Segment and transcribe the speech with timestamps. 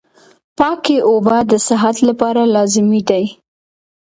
[0.57, 3.25] پاکي اوبه د صحت لپاره لازمي دي.